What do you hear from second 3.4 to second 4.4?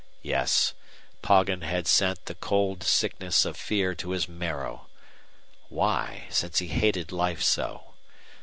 of fear to his